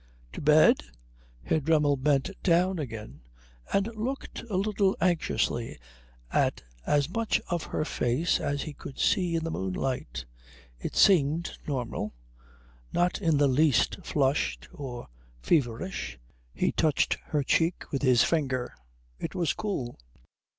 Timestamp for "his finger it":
18.01-19.35